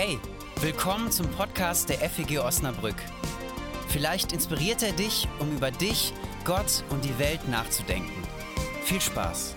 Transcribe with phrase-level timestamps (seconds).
[0.00, 0.16] Hey,
[0.60, 2.94] willkommen zum Podcast der FEG Osnabrück.
[3.88, 6.12] Vielleicht inspiriert er dich, um über dich,
[6.44, 8.12] Gott und die Welt nachzudenken.
[8.84, 9.56] Viel Spaß!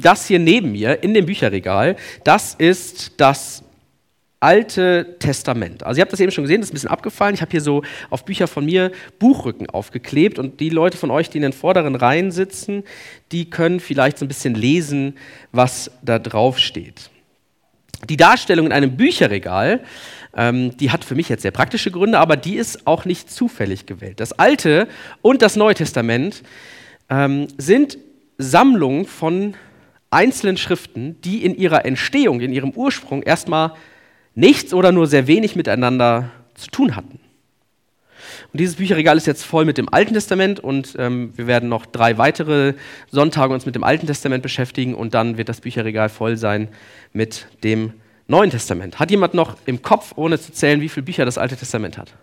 [0.00, 3.64] Das hier neben mir in dem Bücherregal, das ist das
[4.42, 5.84] Alte Testament.
[5.84, 7.34] Also ihr habt das eben schon gesehen, das ist ein bisschen abgefallen.
[7.34, 11.30] Ich habe hier so auf Bücher von mir Buchrücken aufgeklebt und die Leute von euch,
[11.30, 12.82] die in den vorderen Reihen sitzen,
[13.30, 15.14] die können vielleicht so ein bisschen lesen,
[15.52, 17.10] was da drauf steht.
[18.08, 19.84] Die Darstellung in einem Bücherregal,
[20.36, 23.86] ähm, die hat für mich jetzt sehr praktische Gründe, aber die ist auch nicht zufällig
[23.86, 24.18] gewählt.
[24.18, 24.88] Das Alte
[25.20, 26.42] und das Neue Testament
[27.08, 27.96] ähm, sind
[28.38, 29.54] Sammlungen von
[30.10, 33.74] einzelnen Schriften, die in ihrer Entstehung, in ihrem Ursprung erstmal
[34.34, 37.20] nichts oder nur sehr wenig miteinander zu tun hatten.
[38.52, 41.86] Und dieses Bücherregal ist jetzt voll mit dem Alten Testament und ähm, wir werden noch
[41.86, 42.74] drei weitere
[43.10, 46.68] Sonntage uns mit dem Alten Testament beschäftigen und dann wird das Bücherregal voll sein
[47.12, 47.94] mit dem
[48.28, 48.98] Neuen Testament.
[48.98, 52.14] Hat jemand noch im Kopf, ohne zu zählen, wie viele Bücher das Alte Testament hat?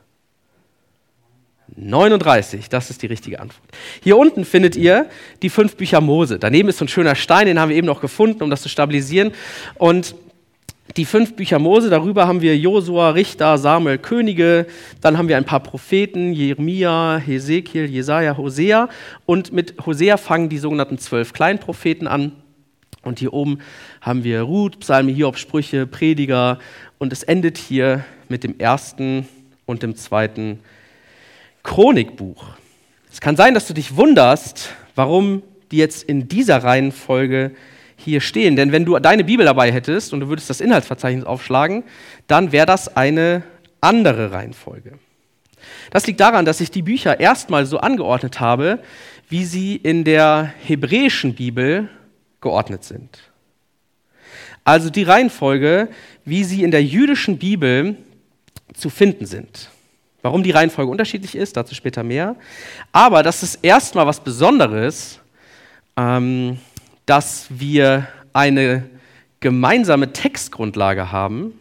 [1.75, 3.67] 39, das ist die richtige Antwort.
[4.02, 5.08] Hier unten findet ihr
[5.41, 6.39] die fünf Bücher Mose.
[6.39, 8.69] Daneben ist so ein schöner Stein, den haben wir eben noch gefunden, um das zu
[8.69, 9.31] stabilisieren.
[9.75, 10.16] Und
[10.98, 14.66] die fünf Bücher Mose, darüber haben wir Josua, Richter, Samuel, Könige,
[15.02, 18.90] dann haben wir ein paar Propheten, Jeremia, Hesekiel, Jesaja, Hosea
[19.26, 22.31] und mit Hosea fangen die sogenannten zwölf Kleinpropheten an.
[23.04, 23.59] Und hier oben
[24.02, 26.59] haben wir Ruth, Psalme, Hiob, Sprüche, Prediger
[26.98, 29.28] und es endet hier mit dem ersten
[29.66, 30.59] und dem zweiten
[31.64, 32.46] Chronikbuch.
[33.12, 37.52] Es kann sein, dass du dich wunderst, warum die jetzt in dieser Reihenfolge
[38.03, 38.55] hier stehen.
[38.55, 41.83] Denn wenn du deine Bibel dabei hättest und du würdest das Inhaltsverzeichnis aufschlagen,
[42.28, 43.44] dann wäre das eine
[43.81, 45.00] andere Reihenfolge.
[45.91, 48.80] Das liegt daran, dass ich die Bücher erstmal so angeordnet habe,
[49.28, 51.90] wie sie in der hebräischen Bibel
[52.41, 53.19] geordnet sind.
[54.63, 55.90] Also die Reihenfolge,
[56.25, 57.97] wie sie in der jüdischen Bibel
[58.74, 59.69] zu finden sind.
[60.22, 62.35] Warum die Reihenfolge unterschiedlich ist, dazu später mehr.
[62.91, 65.19] Aber das ist erstmal was Besonderes,
[65.95, 66.59] ähm,
[67.09, 68.88] dass wir eine
[69.40, 71.53] gemeinsame Textgrundlage haben,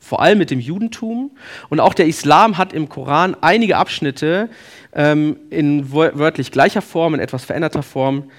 [0.00, 1.30] vor allem mit dem Judentum.
[1.68, 4.50] Und auch der Islam hat im Koran einige Abschnitte
[4.92, 8.32] ähm, in wörtlich gleicher Form, in etwas veränderter Form,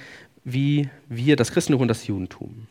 [0.44, 2.68] wie wir, das Christentum und das Judentum.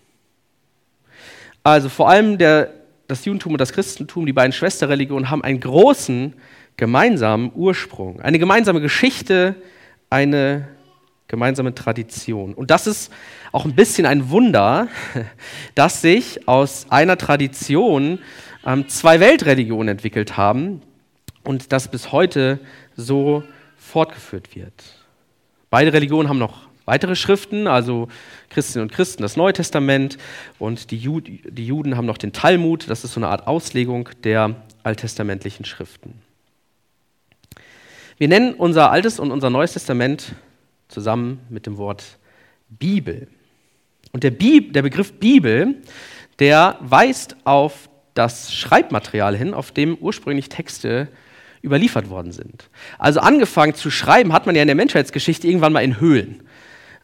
[1.62, 2.74] Also vor allem der,
[3.08, 6.34] das Judentum und das Christentum, die beiden Schwesterreligionen, haben einen großen
[6.76, 9.54] gemeinsamen Ursprung, eine gemeinsame Geschichte,
[10.10, 10.68] eine
[11.30, 12.52] gemeinsame Tradition.
[12.52, 13.10] Und das ist
[13.52, 14.88] auch ein bisschen ein Wunder,
[15.74, 18.18] dass sich aus einer Tradition
[18.66, 20.82] ähm, zwei Weltreligionen entwickelt haben
[21.44, 22.58] und das bis heute
[22.96, 23.44] so
[23.78, 24.74] fortgeführt wird.
[25.70, 28.08] Beide Religionen haben noch weitere Schriften, also
[28.48, 30.18] Christinnen und Christen das Neue Testament
[30.58, 34.08] und die, Jud die Juden haben noch den Talmud, das ist so eine Art Auslegung
[34.24, 36.14] der alttestamentlichen Schriften.
[38.18, 40.34] Wir nennen unser Altes und unser Neues Testament
[40.90, 42.18] zusammen mit dem Wort
[42.68, 43.28] Bibel.
[44.12, 45.76] Und der, Bib, der Begriff Bibel,
[46.38, 51.08] der weist auf das Schreibmaterial hin, auf dem ursprünglich Texte
[51.62, 52.68] überliefert worden sind.
[52.98, 56.42] Also angefangen zu schreiben hat man ja in der Menschheitsgeschichte irgendwann mal in Höhlen.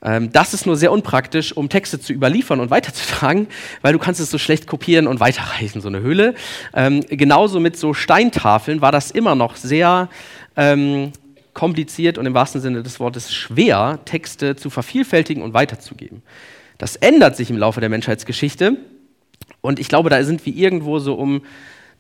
[0.03, 3.49] Ähm, das ist nur sehr unpraktisch, um Texte zu überliefern und weiterzutragen,
[3.83, 6.35] weil du kannst es so schlecht kopieren und weiterreichen, so eine Höhle.
[6.75, 10.09] Ähm, genauso mit so Steintafeln war das immer noch sehr
[10.57, 11.13] ähm,
[11.57, 16.23] kompliziert und im wahrsten Sinne des Wortes schwer, Texte zu vervielfältigen und weiterzugeben.
[16.77, 18.77] Das ändert sich im Laufe der Menschheitsgeschichte
[19.63, 21.41] und ich glaube, da sind wir irgendwo so um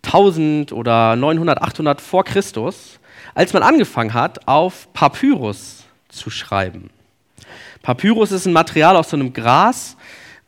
[0.04, 3.00] 1000 oder 900, 800 vor Christus,
[3.34, 6.90] als man angefangen hat, auf Papyrus zu schreiben.
[7.80, 9.96] Papyrus ist ein Material aus so einem Gras,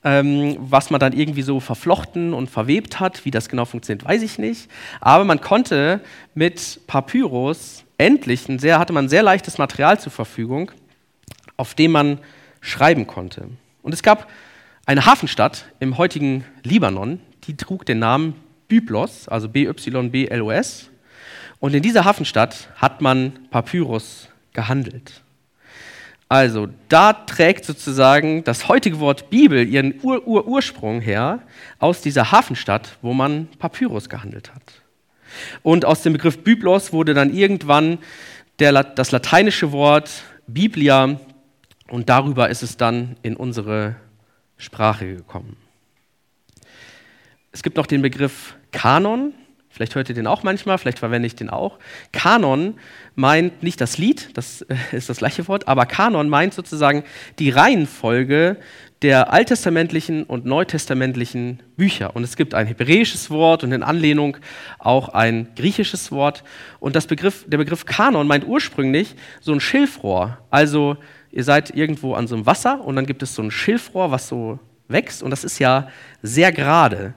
[0.05, 3.25] ähm, was man dann irgendwie so verflochten und verwebt hat.
[3.25, 4.71] Wie das genau funktioniert, weiß ich nicht.
[5.01, 6.03] Aber man konnte
[6.35, 10.71] mit Papyrus endlich ein sehr, hatte man sehr leichtes Material zur Verfügung,
[11.57, 12.19] auf dem man
[12.61, 13.49] schreiben konnte.
[13.83, 14.29] Und es gab
[14.87, 18.35] eine Hafenstadt im heutigen Libanon, die trug den Namen
[18.69, 20.91] Byblos, also B-Y-B-L-O-S.
[21.61, 25.23] Und in dieser Hafenstadt hat man Papyrus gehandelt.
[26.29, 31.41] Also, da trägt sozusagen das heutige Wort Bibel ihren Ur-Ur-Ursprung her
[31.79, 34.78] aus dieser Hafenstadt, wo man Papyrus gehandelt hat.
[35.63, 37.99] Und aus dem Begriff Byblos wurde dann irgendwann
[38.59, 41.21] der, das lateinische Wort Biblia
[41.89, 43.97] und darüber ist es dann in unsere
[44.57, 45.57] Sprache gekommen.
[47.53, 49.33] Es gibt noch den Begriff Kanon.
[49.71, 51.79] Vielleicht hört ihr den auch manchmal, vielleicht verwende ich den auch.
[52.13, 52.79] Kanon
[53.15, 57.05] meint nicht das Lied, das äh, ist das gleiche Wort, aber Kanon meint sozusagen
[57.39, 58.57] die Reihenfolge
[59.03, 62.17] der alttestamentlichen und neutestamentlichen Bücher.
[62.17, 64.39] Und es gibt ein hebräisches Wort und in Anlehnung
[64.79, 66.43] auch ein griechisches Wort.
[66.81, 70.39] Und das Begriff, der Begriff Kanon meint ursprünglich so ein Schilfrohr.
[70.51, 70.97] Also
[71.31, 74.27] ihr seid irgendwo an so einem Wasser und dann gibt es so ein Schilfrohr, was
[74.27, 74.59] so
[74.89, 75.89] wächst und das ist ja
[76.23, 77.15] sehr gerade.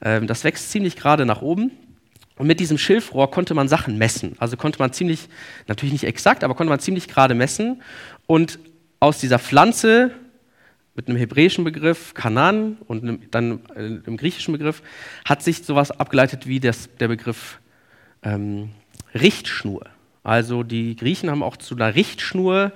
[0.00, 1.70] Ähm, das wächst ziemlich gerade nach oben.
[2.36, 4.34] Und mit diesem Schilfrohr konnte man Sachen messen.
[4.38, 5.28] Also konnte man ziemlich,
[5.68, 7.82] natürlich nicht exakt, aber konnte man ziemlich gerade messen.
[8.26, 8.58] Und
[8.98, 10.12] aus dieser Pflanze
[10.94, 14.82] mit einem hebräischen Begriff, Kanan, und einem, dann äh, einem griechischen Begriff,
[15.24, 17.60] hat sich sowas abgeleitet wie das, der Begriff
[18.22, 18.70] ähm,
[19.14, 19.86] Richtschnur.
[20.22, 22.72] Also die Griechen haben auch zu einer Richtschnur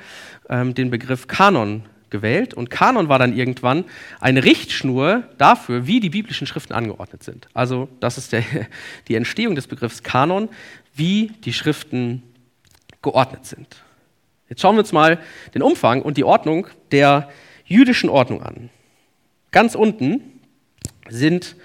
[0.49, 3.84] ähm, den Begriff Kanon gewählt und Kanon war dann irgendwann
[4.20, 7.49] eine Richtschnur dafür, wie die biblischen Schriften angeordnet sind.
[7.55, 8.44] Also das ist der,
[9.08, 10.49] die Entstehung des Begriffs Kanon,
[10.94, 12.22] wie die Schriften
[13.02, 13.82] geordnet sind.
[14.49, 15.19] Jetzt schauen wir uns mal
[15.55, 17.28] den Umfang und die Ordnung der
[17.64, 18.70] jüdischen Ordnung an.
[19.50, 20.20] Ganz unten
[21.08, 21.56] sind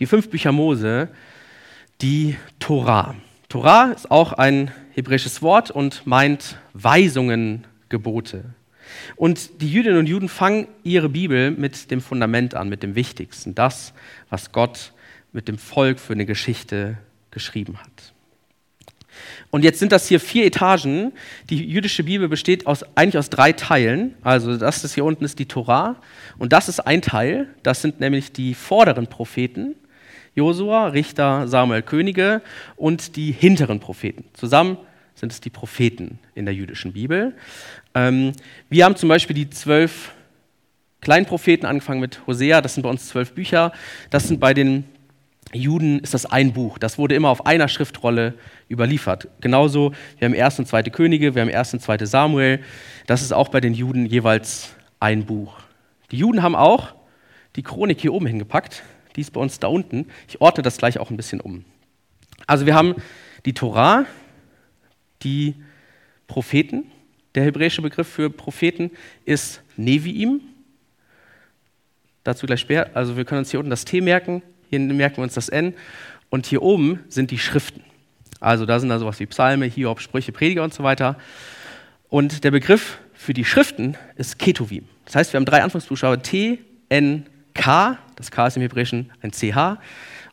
[0.00, 1.08] die fünf Bücher Mose,
[2.00, 3.14] die Torah.
[3.48, 8.44] Torah ist auch ein hebräisches Wort und meint Weisungen, Gebote.
[9.16, 13.54] Und die Jüdinnen und Juden fangen ihre Bibel mit dem Fundament an, mit dem Wichtigsten,
[13.54, 13.92] das,
[14.30, 14.92] was Gott
[15.32, 16.98] mit dem Volk für eine Geschichte
[17.30, 18.11] geschrieben hat.
[19.54, 21.12] Und jetzt sind das hier vier Etagen.
[21.50, 24.14] Die jüdische Bibel besteht aus, eigentlich aus drei Teilen.
[24.22, 25.96] Also das ist hier unten ist die Torah
[26.38, 27.48] und das ist ein Teil.
[27.62, 29.74] Das sind nämlich die vorderen Propheten.
[30.34, 32.40] Josua, Richter, Samuel, Könige
[32.76, 34.24] und die hinteren Propheten.
[34.32, 34.78] Zusammen
[35.14, 37.34] sind es die Propheten in der jüdischen Bibel.
[37.94, 38.32] Ähm,
[38.70, 40.14] wir haben zum Beispiel die zwölf
[41.02, 43.72] Kleinpropheten, angefangen mit Hosea, das sind bei uns zwölf Bücher.
[44.08, 44.84] Das sind bei den
[45.54, 46.78] Juden ist das ein Buch.
[46.78, 48.34] Das wurde immer auf einer Schriftrolle
[48.70, 49.28] überliefert.
[49.40, 52.60] Genauso, wir haben erste und zweite Könige, wir haben erste und zweite Samuel.
[53.06, 55.58] Das ist auch bei den Juden jeweils ein Buch.
[56.10, 56.94] Die Juden haben auch
[57.56, 58.82] die Chronik hier oben hingepackt.
[59.16, 60.06] Die ist bei uns da unten.
[60.28, 61.64] Ich ordne das gleich auch ein bisschen um.
[62.46, 62.94] Also wir haben
[63.44, 64.06] die Torah,
[65.22, 65.54] die
[66.26, 66.90] Propheten.
[67.34, 68.90] Der hebräische Begriff für Propheten
[69.24, 70.40] ist Neviim.
[72.24, 72.90] Dazu gleich später.
[72.94, 74.42] Also wir können uns hier unten das T merken.
[74.72, 75.74] Hier merken wir uns das N.
[76.30, 77.82] Und hier oben sind die Schriften.
[78.40, 81.18] Also da sind da sowas wie Psalme, Hiob, Sprüche, Prediger und so weiter.
[82.08, 84.88] Und der Begriff für die Schriften ist Ketuvim.
[85.04, 86.58] Das heißt, wir haben drei Anfangsbuchstaben T,
[86.88, 87.98] N, K.
[88.16, 89.78] Das K ist im Hebräischen ein CH.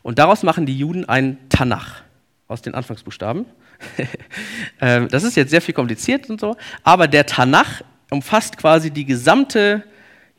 [0.00, 2.00] Und daraus machen die Juden ein Tanach
[2.48, 3.44] aus den Anfangsbuchstaben.
[4.82, 9.04] Ähm, das ist jetzt sehr viel kompliziert und so, aber der Tanach umfasst quasi die
[9.04, 9.84] gesamte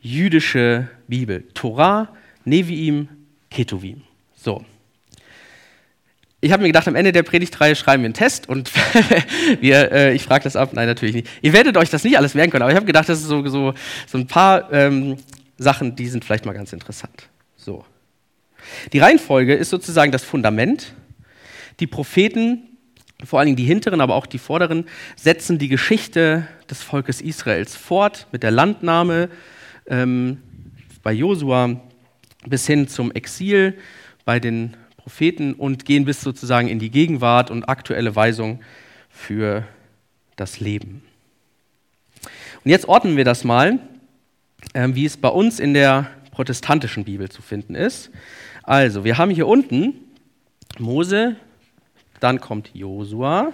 [0.02, 1.44] jüdische Bibel.
[1.54, 2.10] Torah,
[2.44, 3.08] Neviim,
[3.52, 4.02] Ketuvim.
[4.36, 4.66] So.
[6.44, 8.72] Ich habe mir gedacht, am Ende der Predigtreihe schreiben wir einen Test und
[9.62, 10.72] wir, äh, ich frage das ab.
[10.74, 11.28] Nein, natürlich nicht.
[11.44, 13.48] Ihr werdet euch das nicht alles merken können, aber ich habe gedacht, das ist so,
[13.48, 13.76] so,
[14.08, 15.18] so ein paar ähm,
[15.60, 17.30] Sachen, die sind vielleicht mal ganz interessant.
[17.56, 17.86] So.
[18.92, 20.94] Die Reihenfolge ist sozusagen das Fundament.
[21.80, 22.78] Die Propheten,
[23.24, 27.76] vor allen Dingen die hinteren, aber auch die vorderen, setzen die Geschichte des Volkes Israels
[27.76, 29.30] fort mit der Landnahme
[29.86, 30.42] ähm,
[31.04, 31.82] bei Josua
[32.46, 33.78] bis hin zum Exil
[34.26, 38.62] bei den Propheten und gehen bis sozusagen in die Gegenwart und aktuelle Weisung
[39.10, 39.66] für
[40.36, 41.04] das Leben.
[42.64, 43.80] Und jetzt ordnen wir das mal,
[44.74, 48.12] äh, wie es bei uns in der protestantischen Bibel zu finden ist.
[48.64, 49.96] Also, wir haben hier unten
[50.78, 51.36] Mose,
[52.20, 53.54] dann kommt Josua,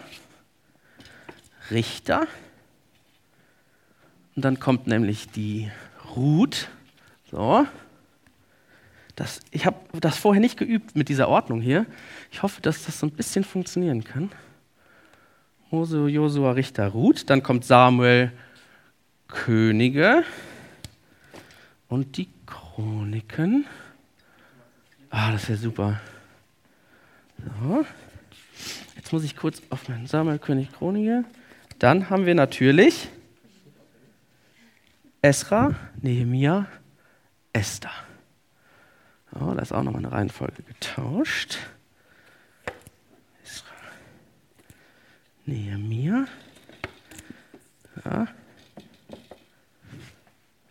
[1.71, 2.27] Richter,
[4.35, 5.71] und dann kommt nämlich die
[6.15, 6.69] Ruth.
[7.31, 7.65] So,
[9.17, 11.87] das, ich habe das vorher nicht geübt mit dieser Ordnung hier.
[12.31, 14.31] Ich hoffe, dass das so ein bisschen funktionieren kann.
[15.71, 17.27] Mose, Josua, Richter, Ruth.
[17.27, 18.31] Dann kommt Samuel,
[19.27, 20.23] Könige
[21.87, 23.65] und die Chroniken.
[25.09, 25.99] Ah, das wäre super.
[27.59, 27.85] So.
[28.95, 31.23] Jetzt muss ich kurz auf meinen Samuel, König, Chronike.
[31.79, 33.09] Dann haben wir natürlich
[35.23, 36.67] Esra, Nehemia,
[37.51, 38.06] Esther.
[39.39, 41.59] Oh, da ist auch nochmal eine Reihenfolge getauscht.
[45.45, 46.25] Nehemiah.
[48.03, 48.27] Ja.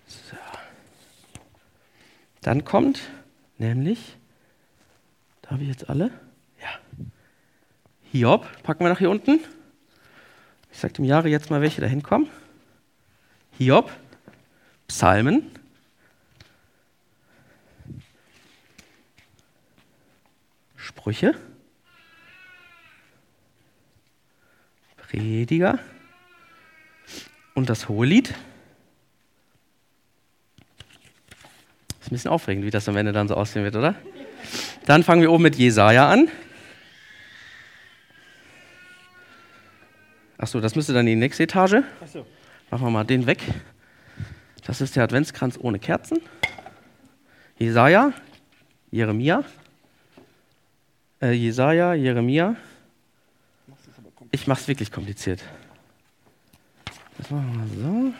[0.06, 0.36] So.
[2.42, 3.00] Dann kommt
[3.56, 4.18] nämlich,
[5.42, 6.10] da habe ich jetzt alle?
[6.60, 6.68] Ja.
[8.12, 9.40] Hiob, packen wir nach hier unten.
[10.70, 12.28] Ich sage dem Jahre jetzt mal, welche da hinkommen.
[13.56, 13.90] Hiob,
[14.88, 15.50] Psalmen,
[20.96, 21.34] Sprüche,
[24.96, 25.78] Prediger
[27.54, 28.30] und das Hohelied.
[32.00, 33.94] Ist ein bisschen aufregend, wie das am Ende dann so aussehen wird, oder?
[34.86, 36.28] Dann fangen wir oben mit Jesaja an.
[40.38, 41.82] Achso, das müsste dann die nächste Etage.
[42.00, 42.26] Achso.
[42.70, 43.42] Machen wir mal den weg.
[44.64, 46.20] Das ist der Adventskranz ohne Kerzen.
[47.58, 48.14] Jesaja,
[48.90, 49.44] Jeremia,
[51.26, 52.54] äh, Jesaja, Jeremia.
[54.30, 55.42] Ich mache es wirklich kompliziert.
[57.18, 58.14] Das machen wir so.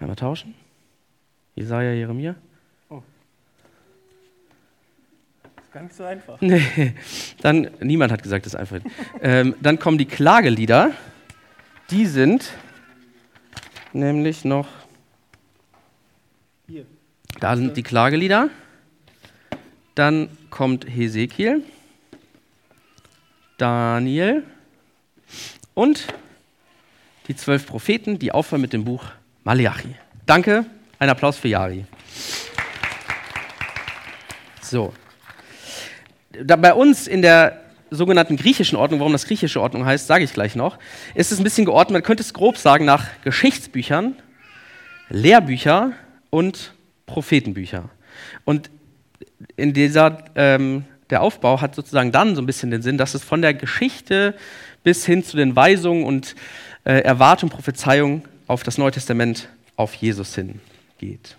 [0.00, 0.54] Einmal tauschen.
[1.54, 2.34] Jesaja, Jeremia.
[2.90, 3.02] Oh.
[5.56, 6.38] Das ist gar nicht so einfach.
[6.42, 6.94] Nee,
[7.40, 8.80] dann, niemand hat gesagt, das ist einfach.
[9.22, 10.90] ähm, dann kommen die Klagelieder.
[11.90, 12.52] Die sind
[13.94, 14.79] nämlich noch.
[17.38, 18.50] Da sind die Klagelieder.
[19.94, 21.62] Dann kommt Hesekiel,
[23.58, 24.44] Daniel
[25.74, 26.06] und
[27.28, 29.04] die zwölf Propheten, die aufhören mit dem Buch
[29.44, 29.94] Malachi.
[30.26, 30.64] Danke,
[30.98, 31.84] ein Applaus für Yari.
[34.62, 34.92] So.
[36.32, 37.60] Da bei uns in der
[37.90, 40.78] sogenannten griechischen Ordnung, warum das griechische Ordnung heißt, sage ich gleich noch,
[41.14, 44.14] ist es ein bisschen geordnet, man könnte es grob sagen, nach Geschichtsbüchern,
[45.08, 45.92] Lehrbücher
[46.30, 46.72] und
[47.10, 47.90] Prophetenbücher.
[48.44, 48.70] Und
[49.56, 53.24] in dieser, ähm, der Aufbau hat sozusagen dann so ein bisschen den Sinn, dass es
[53.24, 54.34] von der Geschichte
[54.84, 56.34] bis hin zu den Weisungen und
[56.84, 60.60] äh, Erwartungen, Prophezeiungen auf das Neue Testament, auf Jesus hin
[60.98, 61.36] geht.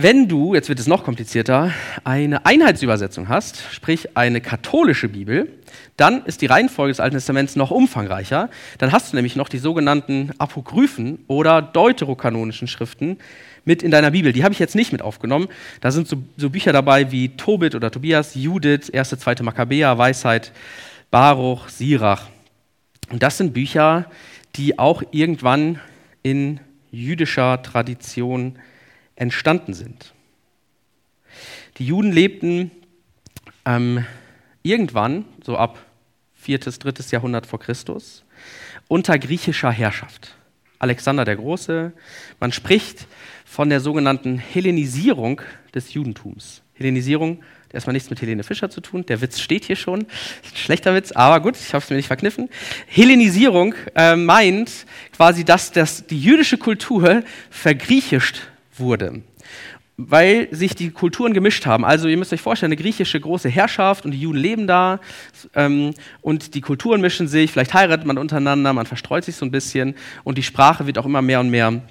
[0.00, 1.72] Wenn du, jetzt wird es noch komplizierter,
[2.04, 5.52] eine Einheitsübersetzung hast, sprich eine katholische Bibel,
[5.96, 8.48] dann ist die Reihenfolge des Alten Testaments noch umfangreicher.
[8.78, 13.18] Dann hast du nämlich noch die sogenannten Apokryphen oder deuterokanonischen Schriften
[13.64, 14.32] mit in deiner Bibel.
[14.32, 15.48] Die habe ich jetzt nicht mit aufgenommen.
[15.80, 19.42] Da sind so, so Bücher dabei wie Tobit oder Tobias, Judith, 1., 2.
[19.42, 20.52] Makkabäer, Weisheit,
[21.10, 22.28] Baruch, Sirach.
[23.10, 24.08] Und das sind Bücher,
[24.54, 25.80] die auch irgendwann
[26.22, 26.60] in
[26.92, 28.60] jüdischer Tradition
[29.18, 30.14] entstanden sind.
[31.78, 32.70] Die Juden lebten
[33.64, 34.04] ähm,
[34.62, 35.78] irgendwann, so ab
[36.34, 36.92] 4., 3.
[37.10, 38.24] Jahrhundert vor Christus,
[38.86, 40.34] unter griechischer Herrschaft.
[40.78, 41.92] Alexander der Große.
[42.38, 43.06] Man spricht
[43.44, 45.40] von der sogenannten Hellenisierung
[45.74, 46.62] des Judentums.
[46.74, 49.04] Hellenisierung erstmal nichts mit Helene Fischer zu tun.
[49.06, 50.06] Der Witz steht hier schon.
[50.54, 52.48] Schlechter Witz, aber gut, ich habe es mir nicht verkniffen.
[52.86, 58.42] Hellenisierung äh, meint quasi, dass das, die jüdische Kultur vergriechischt
[58.80, 59.22] wurde
[60.00, 61.84] weil sich die Kulturen gemischt haben.
[61.84, 65.00] Also ihr müsst euch vorstellen, eine griechische große Herrschaft und die Juden leben da
[65.56, 65.92] ähm,
[66.22, 69.96] und die Kulturen mischen sich, vielleicht heiratet man untereinander, man verstreut sich so ein bisschen
[70.22, 71.82] und die Sprache wird auch immer mehr und mehr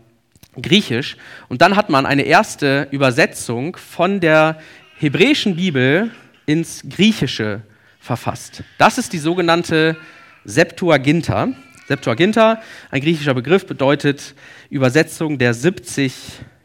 [0.55, 1.17] griechisch.
[1.49, 4.57] Und dann hat man eine erste Übersetzung von der
[4.97, 6.09] hebräischen Bibel
[6.45, 7.61] ins Griechische
[7.99, 8.63] verfasst.
[8.77, 9.97] Das ist die sogenannte
[10.45, 11.49] Septuaginta.
[11.89, 14.33] Septuaginta, ein griechischer Begriff, bedeutet
[14.69, 16.13] Übersetzung der 70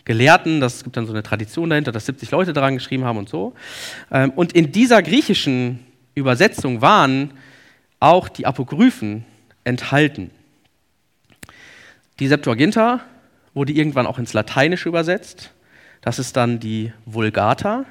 [0.05, 3.29] Gelehrten, das gibt dann so eine Tradition dahinter, dass 70 Leute daran geschrieben haben und
[3.29, 3.55] so.
[4.11, 5.81] Ähm, und in dieser griechischen
[6.15, 7.33] Übersetzung waren
[8.01, 9.25] auch die Apokryphen
[9.65, 10.31] enthalten.
[12.19, 13.01] Die Septuaginta
[13.55, 15.53] wurde irgendwann auch ins Lateinische übersetzt.
[16.01, 17.85] Das ist dann die Vulgata.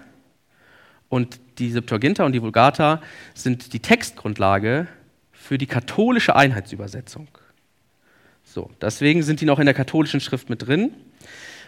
[1.08, 3.01] Und die Septuaginta und die Vulgata
[3.34, 4.88] sind die Textgrundlage
[5.32, 7.27] für die katholische Einheitsübersetzung.
[8.44, 10.91] So, deswegen sind die noch in der katholischen Schrift mit drin.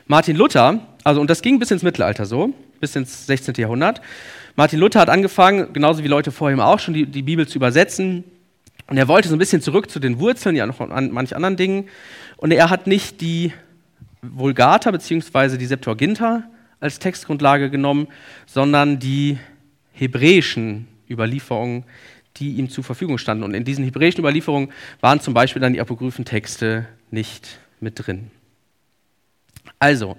[0.08, 3.56] Martin Luther, also und das ging bis ins Mittelalter so, bis ins 16.
[3.56, 4.02] Jahrhundert.
[4.56, 7.58] Martin Luther hat angefangen, genauso wie Leute vor ihm auch schon, die, die Bibel zu
[7.58, 8.24] übersetzen.
[8.88, 11.56] Und er wollte so ein bisschen zurück zu den Wurzeln, ja noch an manch anderen
[11.56, 11.88] Dingen.
[12.38, 13.54] Und er hat nicht die
[14.22, 15.58] Vulgata bzw.
[15.58, 16.44] die Septuaginta
[16.80, 18.08] als Textgrundlage genommen,
[18.46, 19.38] sondern die
[19.94, 21.86] hebräischen Überlieferungen,
[22.38, 23.44] die ihm zur Verfügung standen.
[23.44, 24.70] Und in diesen hebräischen Überlieferungen
[25.00, 28.32] waren zum Beispiel dann die Apokryphentexte nicht mit drin.
[29.84, 30.16] Also,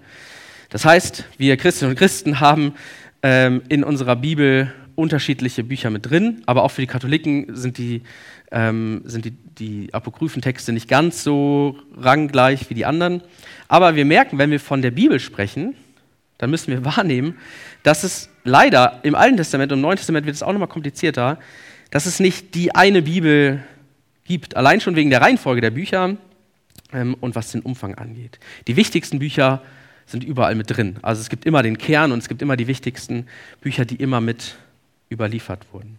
[0.69, 2.75] das heißt, wir Christinnen und Christen haben
[3.23, 8.03] ähm, in unserer Bibel unterschiedliche Bücher mit drin, aber auch für die Katholiken sind die,
[8.51, 13.23] ähm, sind die, die Apokryphentexte nicht ganz so ranggleich wie die anderen.
[13.67, 15.75] Aber wir merken, wenn wir von der Bibel sprechen,
[16.37, 17.39] dann müssen wir wahrnehmen,
[17.85, 21.39] dass es leider im Alten Testament und im Neuen Testament wird es auch nochmal komplizierter,
[21.91, 23.65] dass es nicht die eine Bibel
[24.25, 24.59] gibt.
[24.59, 26.19] Allein schon wegen der Reihenfolge der Bücher
[26.93, 28.39] ähm, und was den Umfang angeht.
[28.67, 29.63] Die wichtigsten Bücher
[30.07, 30.99] sind überall mit drin.
[31.03, 33.27] Also es gibt immer den Kern und es gibt immer die wichtigsten
[33.61, 34.57] Bücher, die immer mit
[35.11, 35.99] überliefert wurden.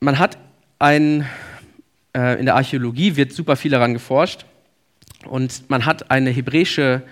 [0.00, 0.38] Man hat
[0.78, 1.26] ein,
[2.14, 4.44] äh, in der Archäologie wird super viel daran geforscht
[5.24, 7.02] und man hat eine hebräische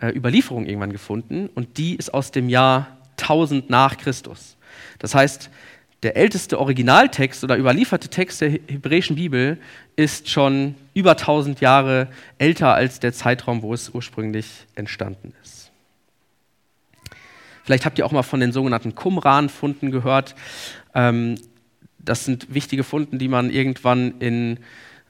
[0.00, 4.56] äh, Überlieferung irgendwann gefunden und die ist aus dem Jahr 1000 nach Christus.
[4.98, 5.50] Das heißt,
[6.02, 9.58] der älteste Originaltext oder überlieferte Text der hebräischen Bibel
[9.96, 15.70] ist schon über 1000 Jahre älter als der Zeitraum, wo es ursprünglich entstanden ist.
[17.64, 20.34] Vielleicht habt ihr auch mal von den sogenannten Qumran-Funden gehört.
[20.94, 21.36] Ähm,
[21.98, 24.58] das sind wichtige Funden, die man irgendwann in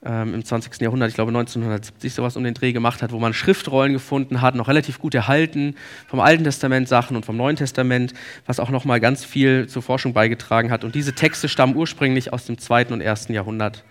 [0.03, 0.81] ähm, im 20.
[0.81, 4.55] Jahrhundert, ich glaube 1970 sowas um den Dreh gemacht hat, wo man Schriftrollen gefunden hat,
[4.55, 5.75] noch relativ gut erhalten,
[6.07, 8.13] vom Alten Testament Sachen und vom Neuen Testament,
[8.45, 10.83] was auch noch mal ganz viel zur Forschung beigetragen hat.
[10.83, 12.87] Und diese Texte stammen ursprünglich aus dem 2.
[12.87, 13.27] und 1.
[13.29, 13.83] Jahrhundert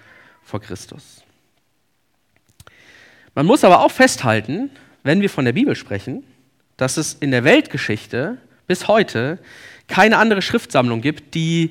[0.43, 1.23] vor Christus.
[3.35, 4.71] Man muss aber auch festhalten,
[5.05, 6.25] wenn wir von der Bibel sprechen,
[6.77, 9.39] dass es in der Weltgeschichte bis heute
[9.87, 11.71] keine andere Schriftsammlung gibt, die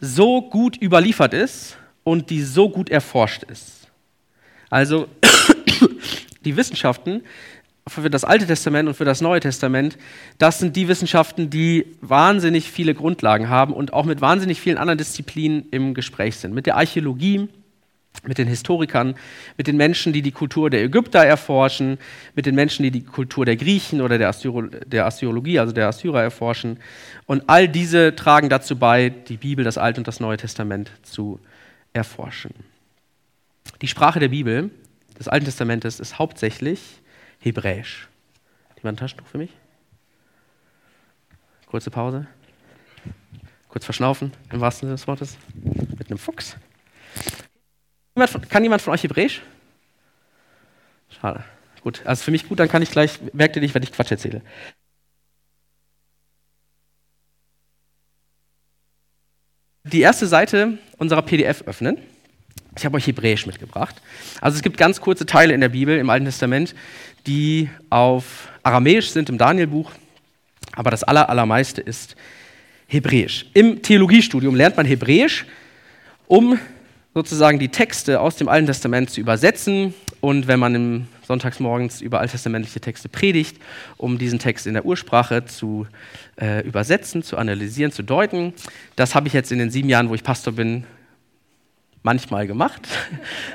[0.00, 1.77] so gut überliefert ist
[2.08, 3.88] und die so gut erforscht ist.
[4.70, 5.08] Also
[6.44, 7.22] die Wissenschaften
[7.86, 9.96] für das Alte Testament und für das Neue Testament,
[10.38, 14.98] das sind die Wissenschaften, die wahnsinnig viele Grundlagen haben und auch mit wahnsinnig vielen anderen
[14.98, 16.54] Disziplinen im Gespräch sind.
[16.54, 17.48] Mit der Archäologie,
[18.26, 19.14] mit den Historikern,
[19.56, 21.98] mit den Menschen, die die Kultur der Ägypter erforschen,
[22.34, 25.88] mit den Menschen, die die Kultur der Griechen oder der, Assyro der Assyriologie, also der
[25.88, 26.78] Assyrer erforschen.
[27.26, 31.38] Und all diese tragen dazu bei, die Bibel, das Alte und das Neue Testament zu
[31.38, 31.57] erforschen.
[33.80, 34.70] Die Sprache der Bibel,
[35.18, 37.00] des Alten Testamentes, ist hauptsächlich
[37.40, 38.08] Hebräisch.
[38.76, 39.50] Jemand ein Taschentuch für mich?
[41.66, 42.26] Kurze Pause.
[43.68, 45.36] Kurz verschnaufen, im wahrsten Sinne des Wortes.
[45.98, 46.56] Mit einem Fuchs.
[48.48, 49.42] Kann jemand von euch Hebräisch?
[51.10, 51.44] Schade.
[51.82, 54.10] Gut, also für mich gut, dann kann ich gleich, merkt ihr nicht, wenn ich Quatsch
[54.10, 54.42] erzähle.
[59.92, 61.98] Die erste Seite unserer PDF öffnen.
[62.76, 63.96] Ich habe euch Hebräisch mitgebracht.
[64.40, 66.74] Also es gibt ganz kurze Teile in der Bibel, im Alten Testament,
[67.26, 69.90] die auf Aramäisch sind, im Danielbuch,
[70.72, 72.14] aber das aller, allermeiste ist
[72.86, 73.46] Hebräisch.
[73.54, 75.44] Im Theologiestudium lernt man Hebräisch,
[76.26, 76.58] um
[77.14, 82.20] sozusagen die Texte aus dem Alten Testament zu übersetzen und wenn man im sonntagsmorgens über
[82.20, 83.58] alttestamentliche Texte predigt,
[83.96, 85.86] um diesen Text in der Ursprache zu
[86.40, 88.54] äh, übersetzen, zu analysieren, zu deuten.
[88.96, 90.84] Das habe ich jetzt in den sieben Jahren, wo ich Pastor bin,
[92.02, 92.88] manchmal gemacht.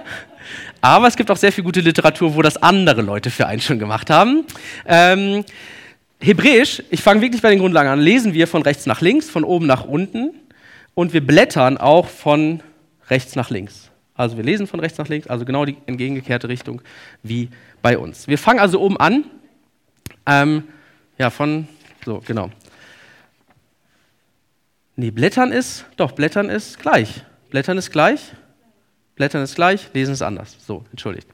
[0.81, 3.79] Aber es gibt auch sehr viel gute Literatur, wo das andere Leute für einen schon
[3.79, 4.45] gemacht haben.
[4.85, 5.43] Ähm,
[6.19, 9.43] Hebräisch, ich fange wirklich bei den Grundlagen an, lesen wir von rechts nach links, von
[9.43, 10.31] oben nach unten
[10.93, 12.61] und wir blättern auch von
[13.13, 13.91] rechts nach links.
[14.15, 16.81] Also wir lesen von rechts nach links, also genau die entgegengekehrte Richtung
[17.21, 17.49] wie
[17.81, 18.27] bei uns.
[18.27, 19.25] Wir fangen also oben an.
[20.25, 20.63] Ähm,
[21.17, 21.67] ja, von,
[22.05, 22.49] so, genau.
[24.95, 27.23] Nee, Blättern ist, doch, Blättern ist gleich.
[27.49, 28.19] Blättern ist gleich.
[29.15, 30.57] Blättern ist gleich, lesen ist anders.
[30.65, 31.27] So, entschuldigt.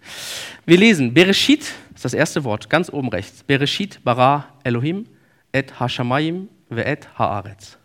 [0.66, 1.64] Wir lesen, Bereshit
[1.96, 3.44] ist das erste Wort, ganz oben rechts.
[3.44, 5.06] Bereshit bara Elohim
[5.54, 7.78] et hashamayim ve'et haaretz.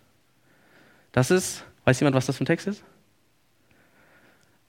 [1.13, 2.83] Das ist, weiß jemand, was das für ein Text ist?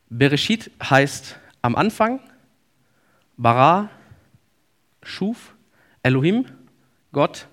[0.09, 2.19] Bereshit heißt am Anfang,
[3.37, 3.89] Bara,
[5.03, 5.55] schuf,
[6.03, 6.45] Elohim,
[7.11, 7.47] Gott,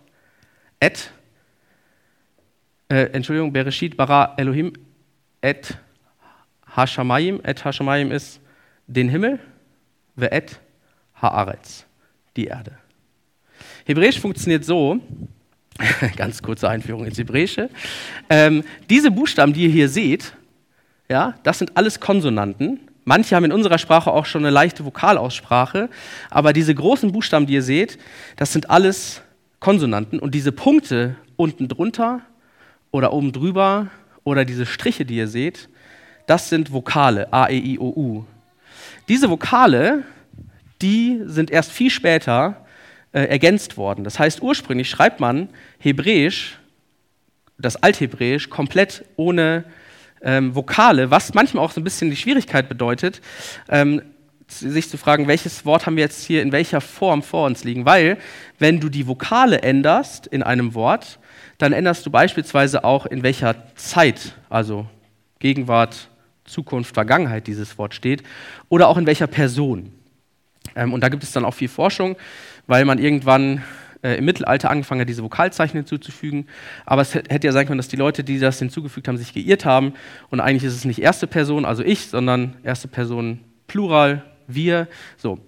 [0.80, 1.10] et,
[2.88, 4.72] äh, Entschuldigung, Bereshit, Bara, Elohim,
[5.40, 5.76] et
[6.66, 8.40] Hashamayim, et Hashamayim ist
[8.86, 9.40] den Himmel,
[10.16, 10.60] et
[11.14, 11.86] Haaretz,
[12.36, 12.78] die Erde.
[13.86, 15.00] Hebräisch funktioniert so,
[16.16, 17.70] ganz kurze Einführung ins Hebräische,
[18.28, 20.34] ähm, diese Buchstaben, die ihr hier seht,
[21.12, 22.80] ja, das sind alles Konsonanten.
[23.04, 25.90] Manche haben in unserer Sprache auch schon eine leichte Vokalaussprache,
[26.30, 27.98] aber diese großen Buchstaben, die ihr seht,
[28.36, 29.20] das sind alles
[29.60, 32.20] Konsonanten und diese Punkte unten drunter
[32.92, 33.88] oder oben drüber
[34.24, 35.68] oder diese Striche, die ihr seht,
[36.26, 38.24] das sind Vokale, A, E, I, O, U.
[39.08, 40.04] Diese Vokale,
[40.80, 42.64] die sind erst viel später
[43.12, 44.02] äh, ergänzt worden.
[44.02, 46.58] Das heißt, ursprünglich schreibt man Hebräisch,
[47.58, 49.64] das Althebräisch, komplett ohne
[50.22, 53.20] ähm, Vokale, was manchmal auch so ein bisschen die Schwierigkeit bedeutet,
[53.68, 54.02] ähm,
[54.48, 57.86] sich zu fragen, welches Wort haben wir jetzt hier in welcher Form vor uns liegen.
[57.86, 58.18] Weil,
[58.58, 61.18] wenn du die Vokale änderst in einem Wort,
[61.58, 64.86] dann änderst du beispielsweise auch in welcher Zeit, also
[65.38, 66.08] Gegenwart,
[66.44, 68.22] Zukunft, Vergangenheit dieses Wort steht,
[68.68, 69.92] oder auch in welcher Person.
[70.76, 72.16] Ähm, und da gibt es dann auch viel Forschung,
[72.66, 73.62] weil man irgendwann
[74.02, 76.46] äh, im Mittelalter angefangen hat, diese Vokalzeichen hinzuzufügen.
[76.84, 79.64] Aber es hätte ja sein können, dass die Leute, die das hinzugefügt haben, sich geirrt
[79.64, 79.94] haben.
[80.30, 84.88] Und eigentlich ist es nicht erste Person, also ich, sondern erste Person Plural, wir.
[85.16, 85.38] So.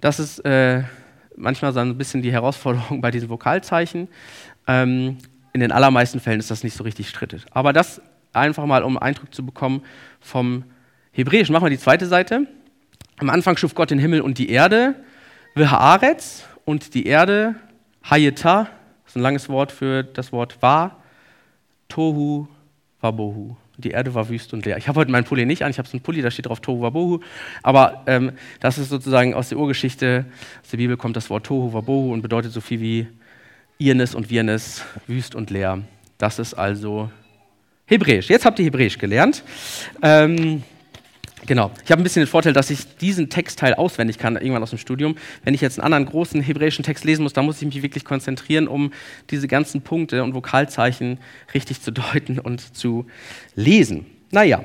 [0.00, 0.82] Das ist äh,
[1.36, 4.08] manchmal so ein bisschen die Herausforderung bei diesen Vokalzeichen.
[4.66, 5.18] Ähm,
[5.52, 7.44] in den allermeisten Fällen ist das nicht so richtig strittig.
[7.50, 8.00] Aber das
[8.32, 9.82] einfach mal, um Eindruck zu bekommen
[10.20, 10.64] vom
[11.12, 11.52] Hebräischen.
[11.52, 12.46] Machen wir die zweite Seite.
[13.18, 14.94] Am Anfang schuf Gott den Himmel und die Erde.
[15.56, 17.56] Haaretz und die Erde,
[18.04, 18.64] Hayeta,
[19.04, 21.02] das ist ein langes Wort für das Wort war,
[21.88, 22.46] Tohu
[23.00, 23.56] Wabohu.
[23.76, 24.76] Die Erde war wüst und leer.
[24.76, 26.60] Ich habe heute meinen Pulli nicht an, ich habe so einen Pulli, da steht drauf
[26.60, 27.20] Tohu Wabohu.
[27.62, 30.26] Aber ähm, das ist sozusagen aus der Urgeschichte,
[30.62, 33.06] aus der Bibel kommt das Wort Tohu Wabohu und bedeutet so viel wie
[33.78, 35.82] Irnes und Wirnes, wüst und leer.
[36.18, 37.10] Das ist also
[37.86, 38.28] Hebräisch.
[38.28, 39.44] Jetzt habt ihr Hebräisch gelernt.
[40.02, 40.64] Ähm,
[41.48, 41.70] Genau.
[41.82, 44.78] Ich habe ein bisschen den Vorteil, dass ich diesen Textteil auswendig kann, irgendwann aus dem
[44.78, 45.16] Studium.
[45.44, 48.04] Wenn ich jetzt einen anderen großen hebräischen Text lesen muss, dann muss ich mich wirklich
[48.04, 48.92] konzentrieren, um
[49.30, 51.18] diese ganzen Punkte und Vokalzeichen
[51.54, 53.06] richtig zu deuten und zu
[53.54, 54.04] lesen.
[54.30, 54.62] Naja,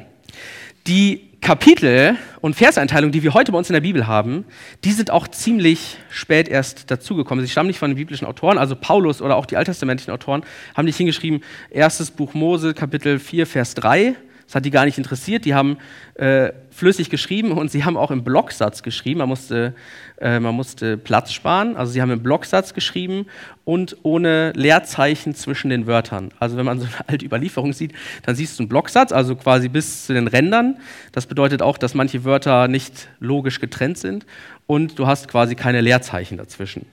[0.85, 4.43] die Kapitel und Verseinteilungen, die wir heute bei uns in der Bibel haben,
[4.83, 7.45] die sind auch ziemlich spät erst dazugekommen.
[7.45, 10.43] Sie stammen nicht von den biblischen Autoren, also Paulus oder auch die alttestamentlichen Autoren
[10.75, 14.97] haben nicht hingeschrieben, erstes Buch Mose, Kapitel 4, Vers 3, das hat die gar nicht
[14.97, 15.45] interessiert.
[15.45, 15.77] Die haben
[16.15, 19.19] äh, flüssig geschrieben und sie haben auch im Blocksatz geschrieben.
[19.19, 19.73] Man musste,
[20.19, 21.75] äh, man musste Platz sparen.
[21.75, 23.25] Also sie haben im Blocksatz geschrieben
[23.65, 26.31] und ohne Leerzeichen zwischen den Wörtern.
[26.39, 27.93] Also wenn man so eine alte Überlieferung sieht,
[28.25, 30.77] dann siehst du einen Blocksatz, also quasi bis zu den Rändern.
[31.11, 34.25] Das bedeutet auch, dass manche Wörter nicht logisch getrennt sind
[34.67, 36.85] und du hast quasi keine Leerzeichen dazwischen.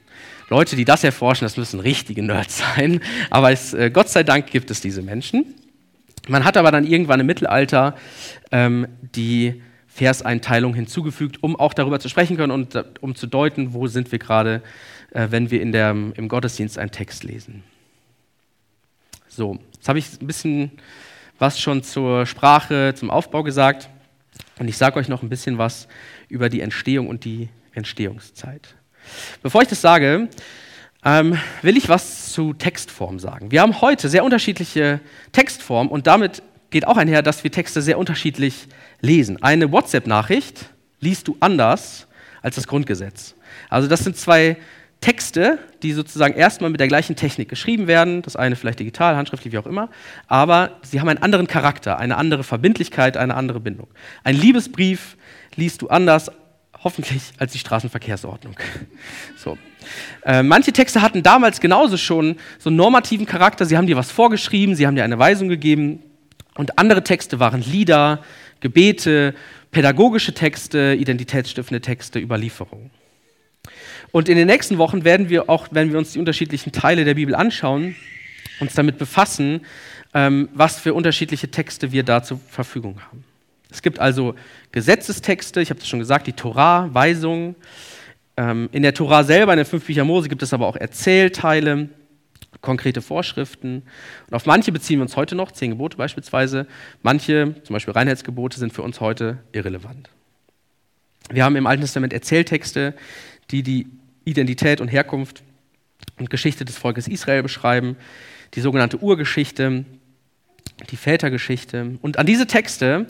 [0.48, 3.00] Leute, die das erforschen, das müssen richtige Nerds sein.
[3.30, 5.54] Aber es, äh, Gott sei Dank gibt es diese Menschen.
[6.30, 7.96] Man hat aber dann irgendwann im Mittelalter
[8.52, 13.74] ähm, die Verseinteilung hinzugefügt, um auch darüber zu sprechen können und uh, um zu deuten,
[13.74, 14.62] wo sind wir gerade,
[15.10, 17.64] äh, wenn wir in der, im Gottesdienst einen Text lesen.
[19.26, 20.70] So, jetzt habe ich ein bisschen
[21.40, 23.88] was schon zur Sprache, zum Aufbau gesagt
[24.60, 25.88] und ich sage euch noch ein bisschen was
[26.28, 28.76] über die Entstehung und die Entstehungszeit.
[29.42, 30.28] Bevor ich das sage,
[31.04, 33.50] ähm, will ich was zu Textform sagen.
[33.50, 35.00] Wir haben heute sehr unterschiedliche
[35.32, 38.68] Textformen und damit geht auch einher, dass wir Texte sehr unterschiedlich
[39.00, 39.42] lesen.
[39.42, 42.06] Eine WhatsApp-Nachricht liest du anders
[42.42, 43.34] als das Grundgesetz.
[43.68, 44.56] Also das sind zwei
[45.00, 49.52] Texte, die sozusagen erstmal mit der gleichen Technik geschrieben werden, das eine vielleicht digital, handschriftlich,
[49.52, 49.88] wie auch immer,
[50.28, 53.88] aber sie haben einen anderen Charakter, eine andere Verbindlichkeit, eine andere Bindung.
[54.24, 55.16] Ein Liebesbrief
[55.56, 56.30] liest du anders,
[56.82, 58.56] hoffentlich, als die Straßenverkehrsordnung.
[59.36, 59.58] So.
[60.24, 63.64] Äh, manche Texte hatten damals genauso schon so einen normativen Charakter.
[63.64, 66.02] Sie haben dir was vorgeschrieben, sie haben dir eine Weisung gegeben.
[66.54, 68.22] Und andere Texte waren Lieder,
[68.60, 69.34] Gebete,
[69.70, 72.90] pädagogische Texte, identitätsstiftende Texte, Überlieferungen.
[74.12, 77.14] Und in den nächsten Wochen werden wir auch, wenn wir uns die unterschiedlichen Teile der
[77.14, 77.94] Bibel anschauen,
[78.58, 79.62] uns damit befassen,
[80.12, 83.24] ähm, was für unterschiedliche Texte wir da zur Verfügung haben.
[83.70, 84.34] Es gibt also
[84.72, 87.54] Gesetzestexte, ich habe es schon gesagt, die Torah, Weisungen.
[88.36, 91.88] Ähm, in der Tora selber, in den fünf Büchern Mose, gibt es aber auch Erzählteile,
[92.60, 93.82] konkrete Vorschriften.
[94.28, 96.66] Und auf manche beziehen wir uns heute noch, zehn Gebote beispielsweise.
[97.02, 100.10] Manche, zum Beispiel Reinheitsgebote, sind für uns heute irrelevant.
[101.30, 102.94] Wir haben im Alten Testament Erzähltexte,
[103.50, 103.86] die die
[104.24, 105.42] Identität und Herkunft
[106.18, 107.96] und Geschichte des Volkes Israel beschreiben,
[108.54, 109.84] die sogenannte Urgeschichte,
[110.90, 111.98] die Vätergeschichte.
[112.02, 113.06] Und an diese Texte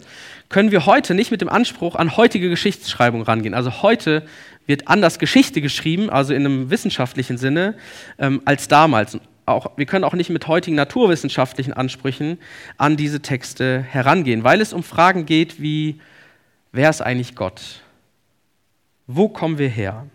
[0.49, 3.55] können wir heute nicht mit dem Anspruch an heutige Geschichtsschreibung rangehen.
[3.55, 4.25] Also heute
[4.67, 7.75] wird anders Geschichte geschrieben, also in einem wissenschaftlichen Sinne,
[8.19, 9.19] ähm, als damals.
[9.47, 12.39] Auch, wir können auch nicht mit heutigen naturwissenschaftlichen Ansprüchen
[12.77, 16.01] an diese Texte herangehen, weil es um Fragen geht wie,
[16.73, 17.83] wer ist eigentlich Gott?
[19.07, 20.07] Wo kommen wir her?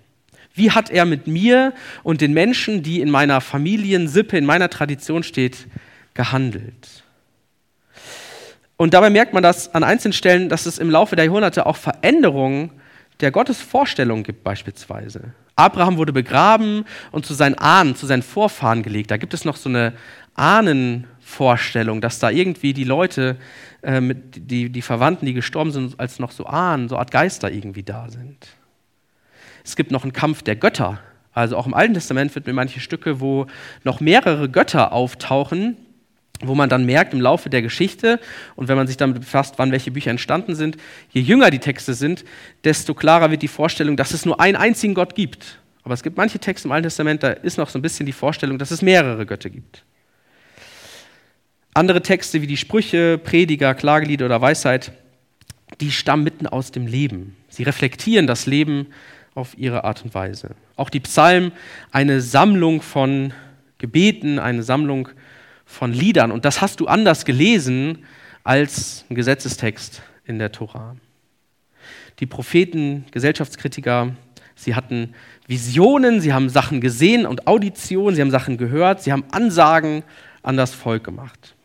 [0.54, 5.24] Wie hat er mit mir und den Menschen, die in meiner Familiensippe, in meiner Tradition
[5.24, 5.68] steht,
[6.14, 7.05] gehandelt?
[8.78, 11.78] Und dabei merkt man das an einzelnen Stellen, dass es im Laufe der Jahrhunderte auch
[11.78, 12.72] Veränderungen
[13.22, 15.34] der Gottesvorstellung gibt beispielsweise.
[15.56, 19.12] Abraham wurde begraben und zu seinen Ahnen, zu seinen Vorfahren gelegt.
[19.12, 19.94] Da gibt es noch so eine
[20.34, 23.38] Ahnenvorstellung, dass da irgendwie die Leute,
[23.82, 24.02] äh,
[24.36, 28.10] die, die Verwandten, die gestorben sind, als noch so Ahnen, so Art Geister irgendwie da
[28.10, 28.48] sind.
[29.64, 31.00] Es gibt noch einen Kampf der Götter.
[31.32, 33.48] Also auch im Alten Testament finden wir manche Stücke, wo
[33.84, 35.78] noch mehrere Götter auftauchen,
[36.42, 38.20] wo man dann merkt im Laufe der Geschichte
[38.56, 40.78] und wenn man sich damit befasst, wann welche Bücher entstanden sind,
[41.12, 42.26] je jünger die Texte sind,
[42.64, 45.60] desto klarer wird die Vorstellung, dass es nur einen einzigen Gott gibt.
[45.84, 48.12] Aber es gibt manche Texte im Alten Testament, da ist noch so ein bisschen die
[48.12, 49.84] Vorstellung, dass es mehrere Götter gibt.
[51.74, 54.92] Andere Texte wie die Sprüche, Prediger, Klagelieder oder Weisheit,
[55.82, 57.36] die stammen mitten aus dem Leben.
[57.50, 58.88] Sie reflektieren das Leben
[59.36, 60.56] auf ihre Art und Weise.
[60.78, 61.52] Auch die Psalmen,
[61.92, 63.34] eine Sammlung von
[63.78, 65.10] Gebeten, eine Sammlung
[65.66, 66.32] von Liedern.
[66.32, 68.06] Und das hast du anders gelesen
[68.44, 70.96] als ein Gesetzestext in der Tora.
[72.20, 74.16] Die Propheten, Gesellschaftskritiker,
[74.56, 75.14] sie hatten
[75.48, 80.04] Visionen, sie haben Sachen gesehen und Auditionen, sie haben Sachen gehört, sie haben Ansagen
[80.42, 81.56] an das Volk gemacht.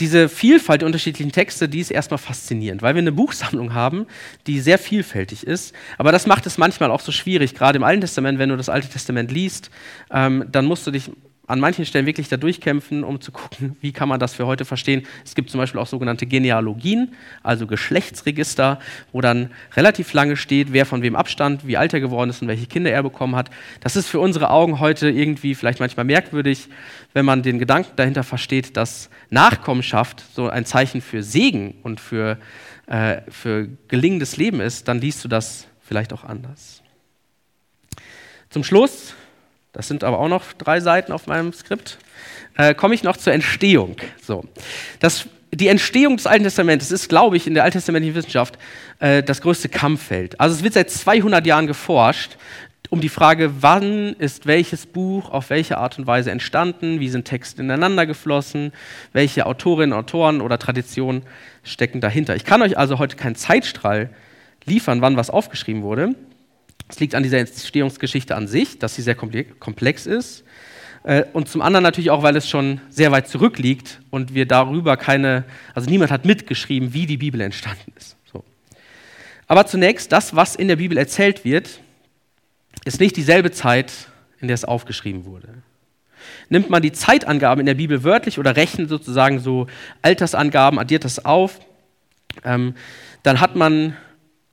[0.00, 4.06] diese Vielfalt der unterschiedlichen Texte, die ist erstmal faszinierend, weil wir eine Buchsammlung haben,
[4.46, 5.74] die sehr vielfältig ist.
[5.96, 8.68] Aber das macht es manchmal auch so schwierig, gerade im Alten Testament, wenn du das
[8.68, 9.70] Alte Testament liest,
[10.10, 11.10] ähm, dann musst du dich
[11.48, 14.64] an manchen Stellen wirklich da durchkämpfen, um zu gucken, wie kann man das für heute
[14.64, 15.06] verstehen.
[15.24, 18.78] Es gibt zum Beispiel auch sogenannte Genealogien, also Geschlechtsregister,
[19.12, 22.48] wo dann relativ lange steht, wer von wem abstand, wie alt er geworden ist und
[22.48, 23.50] welche Kinder er bekommen hat.
[23.80, 26.68] Das ist für unsere Augen heute irgendwie vielleicht manchmal merkwürdig,
[27.14, 32.38] wenn man den Gedanken dahinter versteht, dass Nachkommenschaft so ein Zeichen für Segen und für,
[32.86, 36.82] äh, für gelingendes Leben ist, dann liest du das vielleicht auch anders.
[38.50, 39.14] Zum Schluss
[39.72, 41.98] das sind aber auch noch drei Seiten auf meinem Skript,
[42.56, 43.96] äh, komme ich noch zur Entstehung.
[44.22, 44.44] So.
[45.00, 48.58] Das, die Entstehung des Alten Testaments ist, glaube ich, in der alttestamentlichen Wissenschaft
[48.98, 50.40] äh, das größte Kampffeld.
[50.40, 52.36] Also es wird seit 200 Jahren geforscht
[52.90, 57.26] um die Frage, wann ist welches Buch auf welche Art und Weise entstanden, wie sind
[57.26, 58.72] Texte ineinander geflossen,
[59.12, 61.22] welche Autorinnen, Autoren oder Traditionen
[61.62, 62.34] stecken dahinter.
[62.34, 64.10] Ich kann euch also heute keinen Zeitstrahl
[64.64, 66.14] liefern, wann was aufgeschrieben wurde.
[66.88, 70.44] Es liegt an dieser Entstehungsgeschichte an sich, dass sie sehr komplex ist.
[71.04, 74.96] Äh, und zum anderen natürlich auch, weil es schon sehr weit zurückliegt und wir darüber
[74.96, 78.16] keine, also niemand hat mitgeschrieben, wie die Bibel entstanden ist.
[78.32, 78.42] So.
[79.46, 81.80] Aber zunächst, das, was in der Bibel erzählt wird,
[82.84, 83.92] ist nicht dieselbe Zeit,
[84.40, 85.48] in der es aufgeschrieben wurde.
[86.48, 89.66] Nimmt man die Zeitangaben in der Bibel wörtlich oder rechnet sozusagen so
[90.02, 91.60] Altersangaben, addiert das auf,
[92.44, 92.74] ähm,
[93.22, 93.96] dann hat man,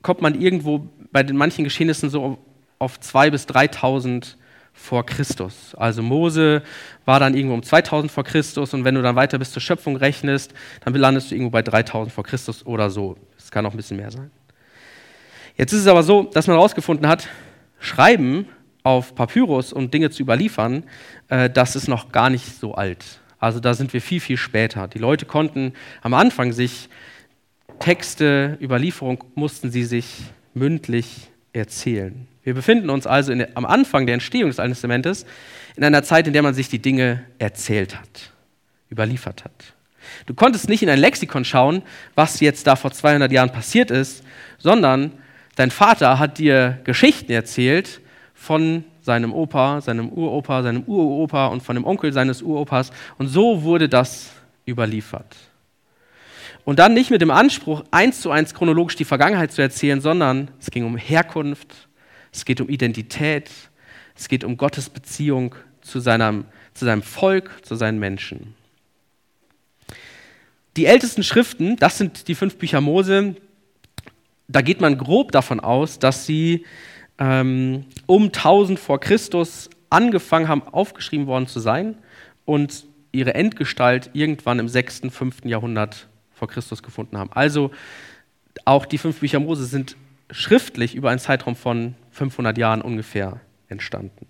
[0.02, 2.36] kommt man irgendwo bei den manchen Geschehnissen so
[2.78, 4.34] auf 2.000 bis 3.000
[4.74, 5.74] vor Christus.
[5.74, 6.62] Also Mose
[7.06, 9.96] war dann irgendwo um 2000 vor Christus und wenn du dann weiter bis zur Schöpfung
[9.96, 10.52] rechnest,
[10.84, 13.16] dann landest du irgendwo bei 3000 vor Christus oder so.
[13.38, 14.30] Es kann auch ein bisschen mehr sein.
[15.56, 17.28] Jetzt ist es aber so, dass man herausgefunden hat,
[17.80, 18.44] Schreiben
[18.82, 20.84] auf Papyrus und Dinge zu überliefern,
[21.30, 23.22] äh, das ist noch gar nicht so alt.
[23.38, 24.86] Also da sind wir viel, viel später.
[24.86, 26.90] Die Leute konnten am Anfang sich
[27.78, 30.24] Texte, Überlieferung mussten sie sich
[30.56, 32.26] mündlich erzählen.
[32.42, 35.26] Wir befinden uns also der, am Anfang der Entstehung des Alten Testamentes
[35.76, 38.32] in einer Zeit, in der man sich die Dinge erzählt hat,
[38.90, 39.74] überliefert hat.
[40.26, 41.82] Du konntest nicht in ein Lexikon schauen,
[42.14, 44.24] was jetzt da vor 200 Jahren passiert ist,
[44.58, 45.12] sondern
[45.56, 48.00] dein Vater hat dir Geschichten erzählt
[48.32, 52.92] von seinem Opa, seinem Uropa, seinem Uropa und von dem Onkel seines Uropas.
[53.18, 54.30] Und so wurde das
[54.66, 55.36] überliefert.
[56.66, 60.50] Und dann nicht mit dem Anspruch, eins zu eins chronologisch die Vergangenheit zu erzählen, sondern
[60.58, 61.86] es ging um Herkunft,
[62.32, 63.48] es geht um Identität,
[64.16, 68.56] es geht um Gottes Beziehung zu seinem, zu seinem Volk, zu seinen Menschen.
[70.76, 73.36] Die ältesten Schriften, das sind die fünf Bücher Mose,
[74.48, 76.66] da geht man grob davon aus, dass sie
[77.18, 81.96] ähm, um 1000 vor Christus angefangen haben, aufgeschrieben worden zu sein
[82.44, 85.44] und ihre Endgestalt irgendwann im 6., 5.
[85.44, 87.32] Jahrhundert vor Christus gefunden haben.
[87.32, 87.72] Also
[88.64, 89.96] auch die fünf Bücher Mose sind
[90.30, 94.26] schriftlich über einen Zeitraum von 500 Jahren ungefähr entstanden.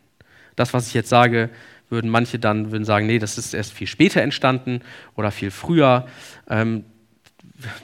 [0.54, 1.50] Das, was ich jetzt sage,
[1.90, 4.80] würden manche dann würden sagen, nee, das ist erst viel später entstanden
[5.16, 6.06] oder viel früher.
[6.48, 6.84] Ähm,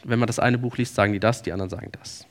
[0.04, 2.26] wenn man das eine Buch liest, sagen die das, die anderen sagen das.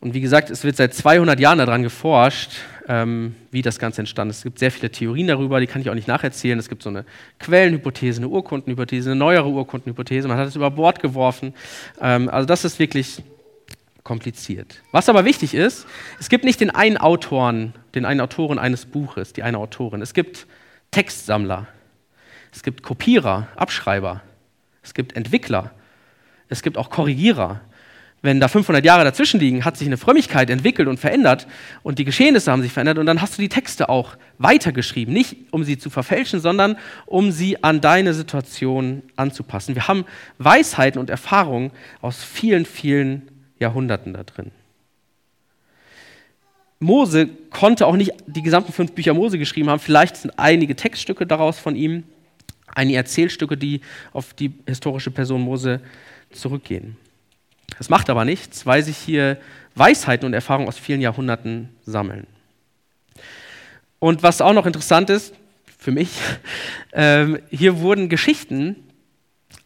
[0.00, 2.52] Und wie gesagt, es wird seit 200 Jahren daran geforscht,
[2.88, 4.38] ähm, wie das Ganze entstanden ist.
[4.38, 6.58] Es gibt sehr viele Theorien darüber, die kann ich auch nicht nacherzählen.
[6.58, 7.04] Es gibt so eine
[7.38, 10.26] Quellenhypothese, eine Urkundenhypothese, eine neuere Urkundenhypothese.
[10.26, 11.54] Man hat es über Bord geworfen.
[12.00, 13.22] Ähm, also das ist wirklich
[14.04, 14.82] kompliziert.
[14.90, 15.86] Was aber wichtig ist,
[16.18, 20.00] es gibt nicht den einen Autoren, den einen Autoren eines Buches, die eine Autorin.
[20.00, 20.46] Es gibt
[20.90, 21.66] Textsammler,
[22.50, 24.22] es gibt Kopierer, Abschreiber,
[24.82, 25.72] es gibt Entwickler,
[26.48, 27.60] es gibt auch Korrigierer,
[28.20, 31.46] wenn da 500 Jahre dazwischen liegen, hat sich eine Frömmigkeit entwickelt und verändert
[31.82, 35.36] und die Geschehnisse haben sich verändert und dann hast du die Texte auch weitergeschrieben, nicht
[35.52, 36.76] um sie zu verfälschen, sondern
[37.06, 39.74] um sie an deine Situation anzupassen.
[39.74, 40.04] Wir haben
[40.38, 43.28] Weisheiten und Erfahrungen aus vielen, vielen
[43.60, 44.50] Jahrhunderten da drin.
[46.80, 49.80] Mose konnte auch nicht die gesamten fünf Bücher Mose geschrieben haben.
[49.80, 52.04] Vielleicht sind einige Textstücke daraus von ihm,
[52.74, 53.80] einige Erzählstücke, die
[54.12, 55.80] auf die historische Person Mose
[56.30, 56.96] zurückgehen.
[57.76, 59.38] Das macht aber nichts, weil sich hier
[59.74, 62.26] Weisheiten und Erfahrungen aus vielen Jahrhunderten sammeln.
[63.98, 65.34] Und was auch noch interessant ist,
[65.78, 66.10] für mich,
[66.92, 68.76] äh, hier wurden Geschichten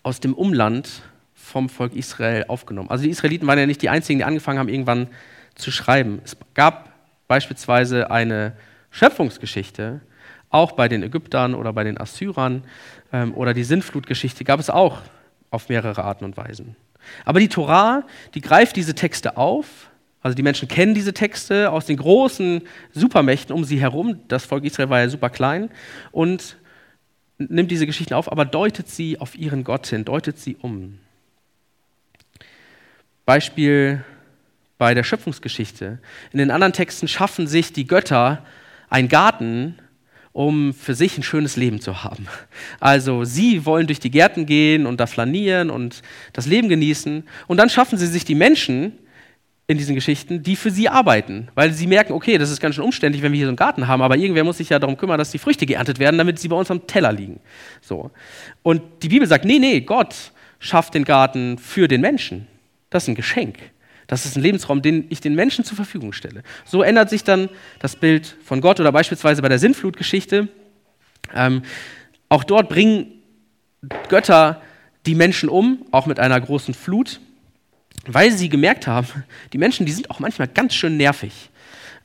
[0.02, 1.02] aus dem Umland
[1.34, 2.90] vom Volk Israel aufgenommen.
[2.90, 5.08] Also die Israeliten waren ja nicht die einzigen, die angefangen haben, irgendwann
[5.54, 6.20] zu schreiben.
[6.24, 6.90] Es gab
[7.28, 8.52] beispielsweise eine
[8.90, 10.00] Schöpfungsgeschichte,
[10.50, 12.64] auch bei den Ägyptern oder bei den Assyrern
[13.12, 14.98] ähm, oder die Sintflutgeschichte gab es auch
[15.50, 16.76] auf mehrere Arten und Weisen.
[17.24, 19.90] Aber die Torah, die greift diese Texte auf.
[20.22, 22.62] Also die Menschen kennen diese Texte aus den großen
[22.92, 24.20] Supermächten um sie herum.
[24.28, 25.70] Das Volk Israel war ja super klein.
[26.12, 26.56] Und
[27.38, 30.98] nimmt diese Geschichten auf, aber deutet sie auf ihren Gott hin, deutet sie um.
[33.24, 34.04] Beispiel
[34.78, 35.98] bei der Schöpfungsgeschichte.
[36.32, 38.44] In den anderen Texten schaffen sich die Götter
[38.90, 39.78] einen Garten,
[40.32, 42.26] um für sich ein schönes Leben zu haben.
[42.80, 47.24] Also sie wollen durch die Gärten gehen und da flanieren und das Leben genießen.
[47.46, 48.98] Und dann schaffen sie sich die Menschen
[49.66, 52.84] in diesen Geschichten, die für sie arbeiten, weil sie merken, okay, das ist ganz schön
[52.84, 55.18] umständlich, wenn wir hier so einen Garten haben, aber irgendwer muss sich ja darum kümmern,
[55.18, 57.40] dass die Früchte geerntet werden, damit sie bei uns am Teller liegen.
[57.80, 58.10] So.
[58.62, 62.46] Und die Bibel sagt, nee, nee, Gott schafft den Garten für den Menschen.
[62.90, 63.58] Das ist ein Geschenk.
[64.12, 66.42] Das ist ein Lebensraum, den ich den Menschen zur Verfügung stelle.
[66.66, 67.48] So ändert sich dann
[67.79, 70.48] das Bild von Gott oder beispielsweise bei der Sintflutgeschichte.
[71.35, 71.62] Ähm,
[72.29, 73.22] auch dort bringen
[74.11, 74.61] Götter
[75.07, 77.20] die Menschen um, auch mit einer großen Flut
[78.07, 79.07] weil sie gemerkt haben,
[79.53, 81.51] die Menschen, die sind auch manchmal ganz schön nervig.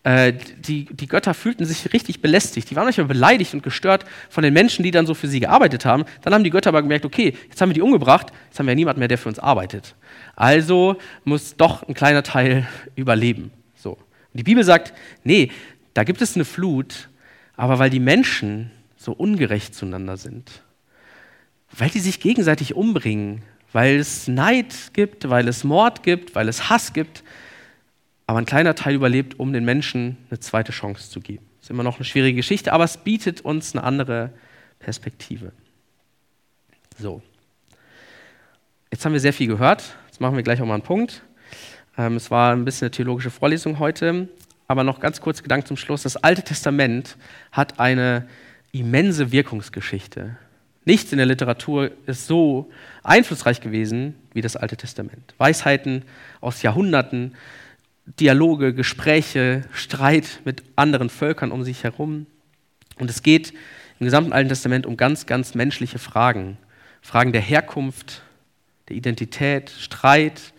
[0.04, 2.70] Äh, die, die Götter fühlten sich richtig belästigt.
[2.70, 5.86] Die waren manchmal beleidigt und gestört von den Menschen, die dann so für sie gearbeitet
[5.86, 6.06] haben.
[6.22, 8.72] Dann haben die Götter aber gemerkt, okay, jetzt haben wir die umgebracht, jetzt haben wir
[8.72, 9.96] ja niemanden mehr, der für uns arbeitet.
[10.36, 13.52] Also muss doch ein kleiner Teil überleben.
[13.76, 13.92] So.
[13.92, 14.00] Und
[14.34, 15.52] die Bibel sagt, nee,
[15.94, 17.10] da gibt es eine Flut,
[17.56, 20.64] aber weil die Menschen so ungerecht zueinander sind,
[21.76, 23.42] weil die sich gegenseitig umbringen,
[23.74, 27.24] weil es Neid gibt, weil es Mord gibt, weil es Hass gibt.
[28.28, 31.46] Aber ein kleiner Teil überlebt, um den Menschen eine zweite Chance zu geben.
[31.62, 34.32] Ist immer noch eine schwierige Geschichte, aber es bietet uns eine andere
[34.80, 35.54] Perspektive.
[37.00, 37.22] So.
[38.92, 39.96] Jetzt haben wir sehr viel gehört.
[40.08, 41.24] Jetzt machen wir gleich auch mal einen Punkt.
[41.98, 44.28] Ähm, es war ein bisschen eine theologische Vorlesung heute,
[44.68, 46.04] aber noch ganz kurz Gedanken zum Schluss.
[46.04, 47.18] Das Alte Testament
[47.52, 48.28] hat eine
[48.72, 50.38] immense Wirkungsgeschichte.
[50.86, 52.72] Nichts in der Literatur ist so
[53.04, 55.34] einflussreich gewesen wie das Alte Testament.
[55.38, 56.04] Weisheiten
[56.40, 57.36] aus Jahrhunderten,
[58.20, 62.26] Dialoge, Gespräche, Streit mit anderen Völkern um sich herum.
[62.98, 63.54] Und es geht
[64.00, 66.58] im gesamten Alten Testament um ganz, ganz menschliche Fragen.
[67.02, 68.24] Fragen der Herkunft,
[68.90, 70.54] der Identität, Streit,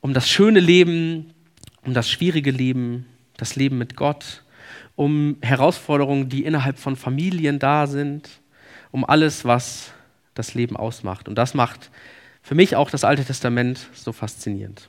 [0.00, 1.34] um das schöne Leben,
[1.84, 3.06] um das schwierige Leben,
[3.36, 4.42] das Leben mit Gott,
[4.96, 8.28] um Herausforderungen, die innerhalb von Familien da sind,
[8.90, 9.92] um alles, was
[10.34, 11.28] das Leben ausmacht.
[11.28, 11.90] Und das macht
[12.42, 14.88] für mich auch das Alte Testament so faszinierend.